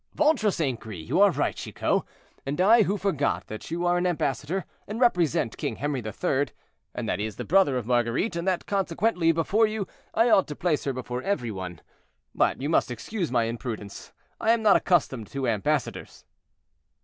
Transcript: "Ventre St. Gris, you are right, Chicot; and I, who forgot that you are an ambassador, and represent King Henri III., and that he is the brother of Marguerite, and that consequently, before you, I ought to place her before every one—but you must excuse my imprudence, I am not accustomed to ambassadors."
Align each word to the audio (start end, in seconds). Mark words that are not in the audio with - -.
"Ventre 0.15 0.49
St. 0.49 0.79
Gris, 0.79 1.07
you 1.07 1.21
are 1.21 1.29
right, 1.29 1.55
Chicot; 1.55 2.01
and 2.43 2.59
I, 2.59 2.81
who 2.81 2.97
forgot 2.97 3.45
that 3.45 3.69
you 3.69 3.85
are 3.85 3.99
an 3.99 4.07
ambassador, 4.07 4.65
and 4.87 4.99
represent 4.99 5.57
King 5.59 5.75
Henri 5.75 6.01
III., 6.03 6.47
and 6.95 7.07
that 7.07 7.19
he 7.19 7.25
is 7.27 7.35
the 7.35 7.45
brother 7.45 7.77
of 7.77 7.85
Marguerite, 7.85 8.35
and 8.35 8.47
that 8.47 8.65
consequently, 8.65 9.31
before 9.31 9.67
you, 9.67 9.87
I 10.15 10.31
ought 10.31 10.47
to 10.47 10.55
place 10.55 10.85
her 10.85 10.91
before 10.93 11.21
every 11.21 11.51
one—but 11.51 12.59
you 12.59 12.67
must 12.67 12.89
excuse 12.89 13.31
my 13.31 13.43
imprudence, 13.43 14.11
I 14.39 14.53
am 14.53 14.63
not 14.63 14.75
accustomed 14.75 15.27
to 15.33 15.47
ambassadors." 15.47 16.25